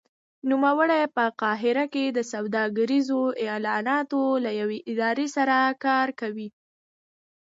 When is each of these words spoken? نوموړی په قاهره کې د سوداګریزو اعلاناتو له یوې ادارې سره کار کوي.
نوموړی 0.49 1.01
په 1.15 1.25
قاهره 1.41 1.85
کې 1.93 2.05
د 2.09 2.19
سوداګریزو 2.33 3.21
اعلاناتو 3.45 4.21
له 4.43 4.51
یوې 4.59 4.79
ادارې 4.91 5.27
سره 5.35 5.57
کار 5.85 6.07
کوي. 6.19 6.49